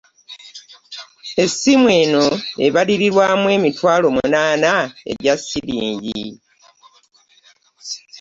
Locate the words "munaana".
4.15-4.71